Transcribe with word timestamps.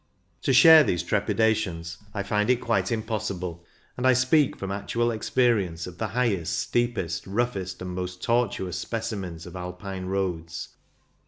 189 0.41 0.41
To 0.45 0.53
share 0.53 0.83
these 0.83 1.03
trepidations 1.03 1.97
I 2.11 2.23
find 2.23 2.49
it 2.49 2.55
quite 2.55 2.91
impossible, 2.91 3.63
and 3.95 4.07
I 4.07 4.13
ispeak 4.13 4.55
from 4.57 4.71
actual 4.71 5.11
experience 5.11 5.85
of 5.85 5.99
the 5.99 6.07
highest, 6.07 6.57
steepest, 6.57 7.27
roughest 7.27 7.83
and 7.83 7.91
most 7.93 8.23
tortuous 8.23 8.79
specimens 8.79 9.45
of 9.45 9.55
Alpine 9.55 10.05
roads. 10.07 10.69